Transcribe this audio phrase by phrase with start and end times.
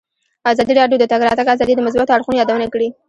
[0.51, 2.87] ازادي راډیو د د تګ راتګ ازادي د مثبتو اړخونو یادونه کړې.